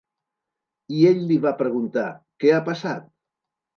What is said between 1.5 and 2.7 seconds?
preguntar: ‘Què ha